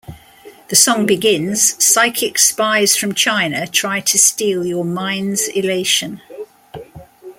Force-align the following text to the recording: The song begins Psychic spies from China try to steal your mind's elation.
The 0.69 0.75
song 0.75 1.05
begins 1.05 1.75
Psychic 1.85 2.39
spies 2.39 2.97
from 2.97 3.13
China 3.13 3.67
try 3.67 3.99
to 3.99 4.17
steal 4.17 4.65
your 4.65 4.83
mind's 4.83 5.47
elation. 5.49 6.23